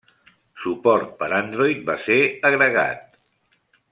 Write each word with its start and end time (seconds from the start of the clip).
Suport 0.63 1.11
per 1.19 1.27
Android 1.41 1.85
va 1.91 1.99
ser 2.07 2.19
agregat. 2.51 3.17